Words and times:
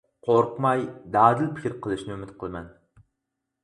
قورقماي، 0.27 0.81
دادىل 1.17 1.53
پىكىر 1.59 1.79
قىلىشىنى 1.87 2.19
ئۈمىد 2.19 2.37
قىلىمەن. 2.43 2.77